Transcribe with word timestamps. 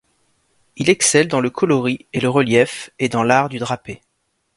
Il 0.77 0.89
excelle 0.89 1.27
dans 1.27 1.41
le 1.41 1.51
coloris 1.51 2.07
et 2.11 2.19
le 2.19 2.27
relief, 2.27 2.89
et 2.97 3.07
dans 3.07 3.21
l'art 3.21 3.49
du 3.49 3.59
drapé. 3.59 4.01